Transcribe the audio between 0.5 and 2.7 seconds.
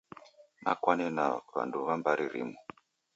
Nakwane na w'andu w'a mbari rimu.